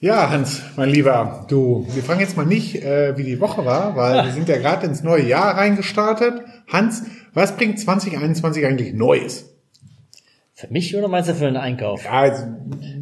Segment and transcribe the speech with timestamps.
[0.00, 3.96] Ja, Hans, mein Lieber, du, wir fangen jetzt mal nicht, äh, wie die Woche war,
[3.96, 6.42] weil wir sind ja gerade ins neue Jahr reingestartet.
[6.68, 7.02] Hans,
[7.34, 9.56] was bringt 2021 eigentlich Neues?
[10.54, 12.04] Für mich oder meinst du für einen Einkauf?
[12.04, 12.42] Ja, also,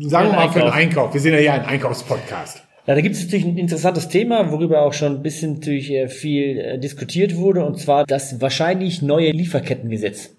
[0.09, 1.13] sagen wir mal für einen Einkauf.
[1.13, 2.66] Wir sind ja hier ein Einkaufspodcast.
[2.87, 6.09] Ja, da gibt es natürlich ein interessantes Thema, worüber auch schon ein bisschen natürlich äh,
[6.09, 10.31] viel äh, diskutiert wurde, und zwar das wahrscheinlich neue Lieferkettengesetz.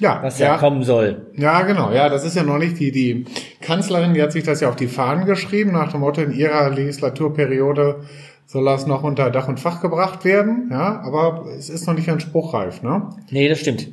[0.00, 1.26] Ja, was ja, ja, kommen soll.
[1.36, 1.92] Ja, genau.
[1.92, 3.24] Ja, das ist ja noch nicht die, die
[3.60, 6.70] Kanzlerin, die hat sich das ja auf die Fahnen geschrieben, nach dem Motto, in ihrer
[6.70, 8.00] Legislaturperiode
[8.46, 10.68] soll das noch unter Dach und Fach gebracht werden.
[10.70, 13.08] Ja, aber es ist noch nicht ein spruchreif, ne?
[13.30, 13.88] Nee, das stimmt.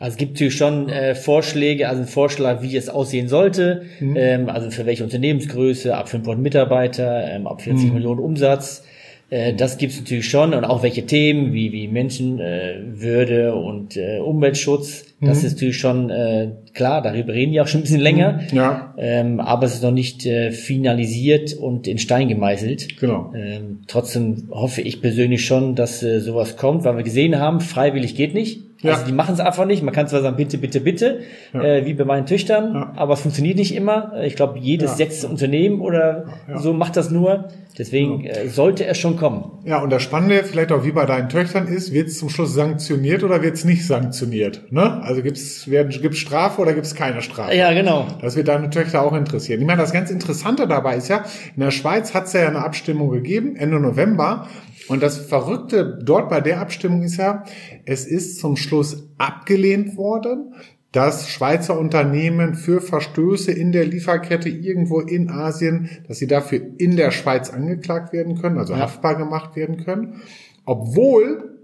[0.00, 4.16] Also es gibt natürlich schon äh, Vorschläge, also ein Vorschlag, wie es aussehen sollte, mhm.
[4.16, 7.94] ähm, also für welche Unternehmensgröße, ab 500 Mitarbeiter, ähm, ab 40 mhm.
[7.94, 8.82] Millionen Umsatz.
[9.28, 13.98] Äh, das gibt es natürlich schon und auch welche Themen wie, wie Menschenwürde äh, und
[13.98, 15.04] äh, Umweltschutz.
[15.20, 15.46] Das mhm.
[15.46, 18.40] ist natürlich schon äh, klar, darüber reden die auch schon ein bisschen länger.
[18.50, 18.56] Mhm.
[18.56, 18.94] Ja.
[18.96, 22.98] Ähm, aber es ist noch nicht äh, finalisiert und in Stein gemeißelt.
[22.98, 23.34] Genau.
[23.36, 28.14] Ähm, trotzdem hoffe ich persönlich schon, dass äh, sowas kommt, weil wir gesehen haben, freiwillig
[28.14, 28.69] geht nicht.
[28.82, 28.92] Ja.
[28.92, 29.82] Also die machen es einfach nicht.
[29.82, 31.20] Man kann zwar sagen, bitte, bitte, bitte,
[31.52, 31.62] ja.
[31.62, 32.92] äh, wie bei meinen Töchtern, ja.
[32.96, 34.12] aber es funktioniert nicht immer.
[34.22, 37.48] Ich glaube, jedes sechste Unternehmen oder so macht das nur.
[37.78, 39.52] Deswegen äh, sollte es schon kommen.
[39.64, 42.52] Ja, und das Spannende, vielleicht auch wie bei deinen Töchtern ist, wird es zum Schluss
[42.54, 44.70] sanktioniert oder wird es nicht sanktioniert?
[44.70, 45.02] Ne?
[45.02, 47.54] Also gibt es gibt's Strafe oder gibt es keine Strafe?
[47.54, 48.06] Ja, genau.
[48.20, 49.60] Das wird deine Töchter auch interessieren.
[49.60, 51.24] Ich meine, das ganz Interessante dabei ist ja,
[51.56, 54.48] in der Schweiz hat es ja eine Abstimmung gegeben, Ende November.
[54.90, 57.44] Und das Verrückte dort bei der Abstimmung ist ja,
[57.84, 60.52] es ist zum Schluss abgelehnt worden,
[60.90, 66.96] dass Schweizer Unternehmen für Verstöße in der Lieferkette irgendwo in Asien, dass sie dafür in
[66.96, 68.80] der Schweiz angeklagt werden können, also ja.
[68.80, 70.22] haftbar gemacht werden können,
[70.64, 71.59] obwohl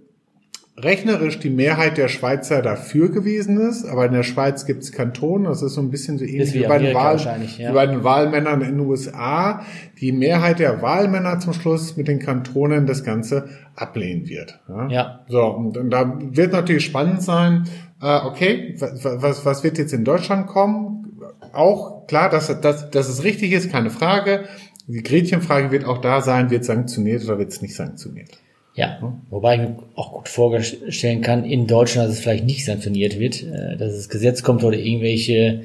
[0.79, 5.49] rechnerisch die Mehrheit der Schweizer dafür gewesen ist, aber in der Schweiz gibt es Kantone,
[5.49, 7.71] das ist so ein bisschen so ähnlich wie, wie, bei den Wahl, ja.
[7.71, 9.63] wie bei den Wahlmännern in den USA.
[10.01, 14.61] Die Mehrheit der Wahlmänner zum Schluss mit den Kantonen das Ganze ablehnen wird.
[14.69, 14.89] Ja.
[14.89, 15.21] ja.
[15.29, 17.65] So, und, und da wird natürlich spannend sein,
[18.03, 21.21] äh, okay, was, was, was wird jetzt in Deutschland kommen?
[21.53, 24.45] Auch klar, dass, dass, dass es richtig ist, keine Frage.
[24.87, 28.39] Die Gretchenfrage wird auch da sein, wird sanktioniert oder wird es nicht sanktioniert?
[28.77, 28.99] Ja,
[29.31, 33.43] wobei ich mir auch gut vorstellen kann, in Deutschland, dass es vielleicht nicht sanktioniert wird,
[33.43, 35.63] äh, dass das Gesetz kommt oder irgendwelche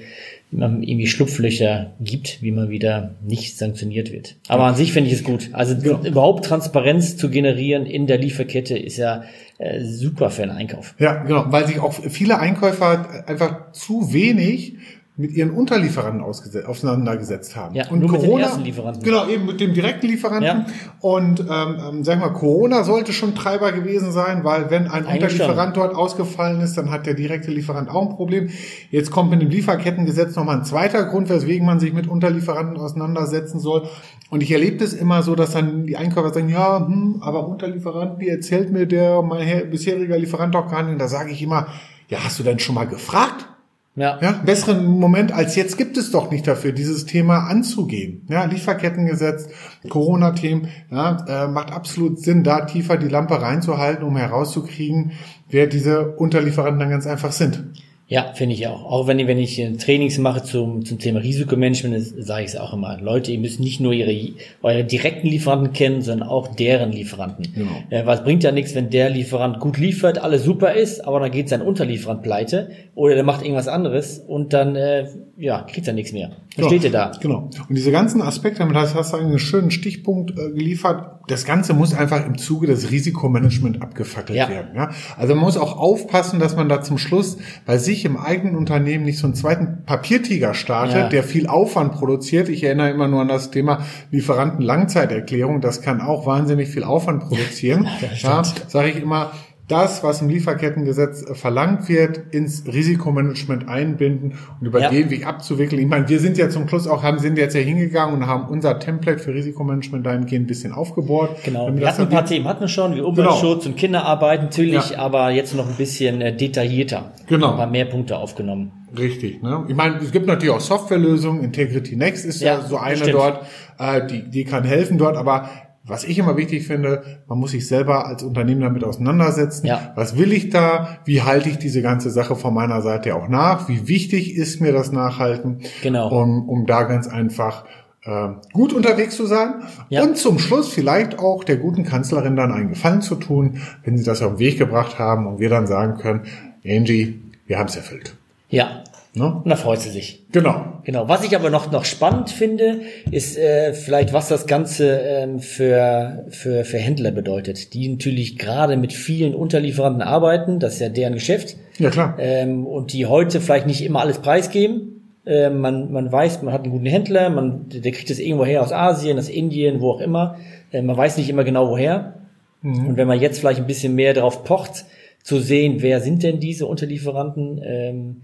[0.53, 4.35] irgendwie Schlupflöcher gibt, wie man wieder nicht sanktioniert wird.
[4.49, 5.49] Aber an sich finde ich es gut.
[5.53, 6.03] Also genau.
[6.03, 9.23] überhaupt Transparenz zu generieren in der Lieferkette ist ja
[9.59, 10.93] äh, super für einen Einkauf.
[10.99, 14.75] Ja, genau, weil sich auch viele Einkäufer einfach zu wenig
[15.17, 17.75] mit ihren Unterlieferanten auseinandergesetzt haben.
[17.75, 19.03] Ja, und nur Corona, mit den ersten Lieferanten.
[19.03, 20.43] Genau, eben mit dem direkten Lieferanten.
[20.43, 20.65] Ja.
[21.01, 25.75] Und ähm, ähm sag mal, Corona sollte schon Treiber gewesen sein, weil wenn ein Unterlieferant
[25.75, 28.49] dort ausgefallen ist, dann hat der direkte Lieferant auch ein Problem.
[28.89, 33.59] Jetzt kommt mit dem Lieferkettengesetz nochmal ein zweiter Grund, weswegen man sich mit Unterlieferanten auseinandersetzen
[33.59, 33.89] soll.
[34.29, 38.19] Und ich erlebe das immer so, dass dann die Einkäufer sagen, ja, hm, aber Unterlieferanten,
[38.19, 40.93] die erzählt mir der mein bisheriger Lieferant doch gar nicht.
[40.93, 41.67] Und da sage ich immer,
[42.07, 43.50] ja, hast du denn schon mal gefragt?
[43.95, 44.19] Ja.
[44.21, 44.31] ja.
[44.45, 48.25] Besseren Moment als jetzt gibt es doch nicht dafür, dieses Thema anzugehen.
[48.29, 49.49] Ja, Lieferkettengesetz,
[49.89, 55.11] Corona-Themen, ja, äh, macht absolut Sinn, da tiefer die Lampe reinzuhalten, um herauszukriegen,
[55.49, 57.65] wer diese Unterlieferanten dann ganz einfach sind.
[58.11, 58.83] Ja, finde ich auch.
[58.83, 62.73] Auch wenn ich, wenn ich Trainings mache zum, zum Thema Risikomanagement, sage ich es auch
[62.73, 62.99] immer.
[62.99, 67.47] Leute, ihr müsst nicht nur ihre, eure direkten Lieferanten kennen, sondern auch deren Lieferanten.
[67.55, 67.71] Genau.
[67.89, 71.31] Äh, was bringt ja nichts, wenn der Lieferant gut liefert, alles super ist, aber dann
[71.31, 75.07] geht sein Unterlieferant pleite oder der macht irgendwas anderes und dann äh,
[75.37, 76.31] ja, kriegt er nichts mehr.
[76.57, 77.11] Dann steht ihr da.
[77.21, 77.49] Genau.
[77.67, 81.21] Und diese ganzen Aspekte, damit hast du einen schönen Stichpunkt äh, geliefert.
[81.27, 84.49] Das Ganze muss einfach im Zuge des Risikomanagements abgefackelt ja.
[84.49, 84.75] werden.
[84.75, 84.91] Ja?
[85.17, 89.05] Also man muss auch aufpassen, dass man da zum Schluss bei sich im eigenen Unternehmen
[89.05, 91.09] nicht so einen zweiten Papiertiger startet, ja.
[91.09, 92.49] der viel Aufwand produziert.
[92.49, 95.61] Ich erinnere immer nur an das Thema Lieferanten-Langzeiterklärung.
[95.61, 97.87] Das kann auch wahnsinnig viel Aufwand produzieren.
[98.21, 99.31] ja, sage ich immer,
[99.67, 104.89] das, was im Lieferkettengesetz äh, verlangt wird, ins Risikomanagement einbinden und über ja.
[104.89, 105.81] den Weg abzuwickeln.
[105.81, 108.49] Ich meine, wir sind ja zum Schluss auch, haben, sind jetzt ja hingegangen und haben
[108.49, 111.43] unser Template für Risikomanagement dahingehend ein bisschen aufgebohrt.
[111.43, 111.73] Genau.
[111.73, 113.73] Wir hatten ein paar Themen, hatten wir schon, wie Umweltschutz genau.
[113.73, 114.99] und Kinderarbeit natürlich, ja.
[114.99, 117.13] aber jetzt noch ein bisschen äh, detaillierter.
[117.27, 117.51] Genau.
[117.51, 118.71] Ein paar mehr Punkte aufgenommen.
[118.97, 119.65] Richtig, ne?
[119.69, 121.43] Ich meine, es gibt natürlich auch Softwarelösungen.
[121.43, 123.13] Integrity Next ist ja, ja so eine stimmt.
[123.13, 123.45] dort,
[123.79, 125.49] äh, die, die kann helfen dort, aber
[125.83, 129.65] was ich immer wichtig finde, man muss sich selber als Unternehmen damit auseinandersetzen.
[129.65, 129.91] Ja.
[129.95, 130.99] Was will ich da?
[131.05, 133.67] Wie halte ich diese ganze Sache von meiner Seite auch nach?
[133.67, 135.61] Wie wichtig ist mir das Nachhalten?
[135.81, 136.09] Genau.
[136.09, 137.65] Um, um da ganz einfach
[138.03, 139.55] äh, gut unterwegs zu sein
[139.89, 140.03] ja.
[140.03, 144.03] und zum Schluss vielleicht auch der guten Kanzlerin dann einen Gefallen zu tun, wenn sie
[144.03, 146.21] das auf den Weg gebracht haben und wir dann sagen können,
[146.63, 148.15] Angie, wir haben es erfüllt.
[148.49, 148.83] Ja,
[149.13, 149.41] Ne?
[149.43, 150.23] Und da freut sie sich.
[150.31, 150.79] Genau.
[150.85, 151.09] Genau.
[151.09, 152.81] Was ich aber noch, noch spannend finde,
[153.11, 158.77] ist äh, vielleicht, was das Ganze ähm, für, für, für Händler bedeutet, die natürlich gerade
[158.77, 161.57] mit vielen Unterlieferanten arbeiten, das ist ja deren Geschäft.
[161.77, 162.15] Ja, klar.
[162.19, 165.01] Ähm, und die heute vielleicht nicht immer alles preisgeben.
[165.25, 168.61] Äh, man, man weiß, man hat einen guten Händler, man, der kriegt das irgendwo her
[168.61, 170.37] aus Asien, aus Indien, wo auch immer.
[170.71, 172.13] Äh, man weiß nicht immer genau woher.
[172.61, 172.87] Mhm.
[172.87, 174.85] Und wenn man jetzt vielleicht ein bisschen mehr darauf pocht,
[175.23, 178.21] zu sehen, wer sind denn diese Unterlieferanten, ähm,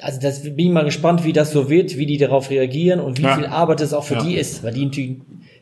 [0.00, 3.18] also das bin ich mal gespannt, wie das so wird, wie die darauf reagieren und
[3.18, 3.36] wie ja.
[3.36, 4.22] viel Arbeit es auch für ja.
[4.22, 5.16] die ist, weil die natürlich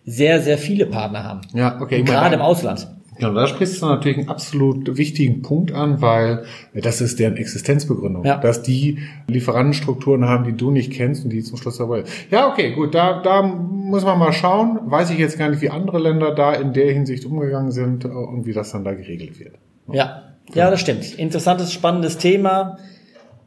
[0.04, 1.40] sehr, sehr viele Partner haben.
[1.52, 2.02] Ja, okay.
[2.02, 2.88] Gerade im Ausland.
[3.16, 6.44] Genau, da sprichst du natürlich einen absolut wichtigen Punkt an, weil
[6.74, 8.38] das ist deren Existenzbegründung, ja.
[8.38, 8.98] dass die
[9.28, 12.02] Lieferantenstrukturen haben, die du nicht kennst und die zum Schluss dabei.
[12.30, 14.80] Ja, okay, gut, da, da muss man mal schauen.
[14.86, 18.46] Weiß ich jetzt gar nicht, wie andere Länder da in der Hinsicht umgegangen sind und
[18.46, 19.54] wie das dann da geregelt wird.
[19.92, 20.22] Ja,
[20.52, 21.16] ja, das stimmt.
[21.16, 22.78] Interessantes, spannendes Thema.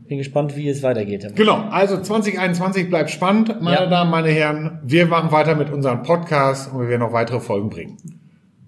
[0.08, 1.36] Bin gespannt, wie es weitergeht.
[1.36, 3.86] Genau, also 2021 bleibt spannend, meine ja.
[3.88, 4.80] Damen, meine Herren.
[4.84, 7.98] Wir machen weiter mit unserem Podcast und wir werden noch weitere Folgen bringen.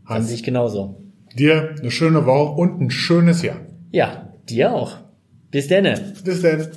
[0.05, 1.01] Hans, das ich genauso.
[1.35, 3.57] Dir eine schöne Woche und ein schönes Jahr.
[3.91, 4.97] Ja, dir auch.
[5.49, 6.13] Bis denne.
[6.25, 6.67] Bis denn.